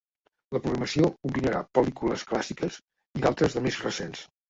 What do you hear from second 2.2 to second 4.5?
clàssiques i d’altres de més recents.